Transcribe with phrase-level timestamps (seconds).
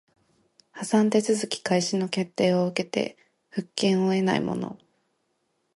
[0.71, 3.17] 破産手続開始の決定を受けて
[3.49, 4.75] 復権を得ない者